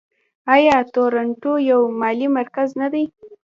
[0.53, 3.05] آیا تورنټو یو مالي مرکز نه دی؟